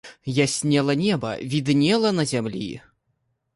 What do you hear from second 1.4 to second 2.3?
віднела на